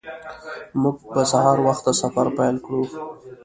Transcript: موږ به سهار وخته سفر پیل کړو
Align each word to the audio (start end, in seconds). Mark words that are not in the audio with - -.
موږ 0.81 0.97
به 1.13 1.23
سهار 1.31 1.57
وخته 1.67 1.91
سفر 2.01 2.27
پیل 2.37 2.55
کړو 2.65 2.81